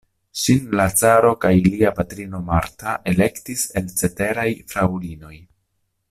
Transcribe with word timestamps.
Ŝin 0.43 0.63
la 0.79 0.85
caro 1.01 1.33
kaj 1.43 1.51
lia 1.67 1.91
patrino 1.99 2.39
Marta 2.49 2.95
elektis 3.13 3.67
el 3.81 3.91
ceteraj 4.03 4.47
fraŭlinoj. 4.73 5.37